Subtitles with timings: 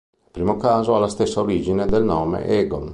[0.19, 2.89] Nel primo caso, ha la stessa origine del nome Egon.